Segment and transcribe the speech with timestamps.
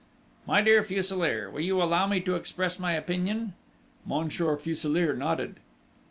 [0.47, 3.53] "My dear Fuselier, will you allow me to express my opinion?..."
[4.03, 5.57] Monsieur Fuselier nodded.